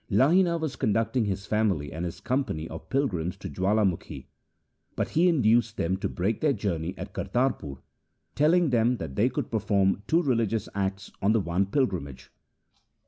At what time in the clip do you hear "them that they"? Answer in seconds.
8.71-9.29